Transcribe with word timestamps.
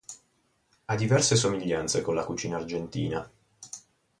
Ha 0.85 0.95
diverse 0.95 1.35
somiglianze 1.35 2.01
con 2.01 2.15
la 2.15 2.25
cucina 2.25 2.57
argentina. 2.57 3.31